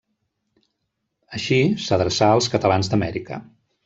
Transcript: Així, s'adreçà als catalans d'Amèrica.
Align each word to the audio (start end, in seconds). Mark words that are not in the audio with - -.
Així, 1.39 1.59
s'adreçà 1.89 2.31
als 2.37 2.47
catalans 2.55 2.91
d'Amèrica. 2.95 3.39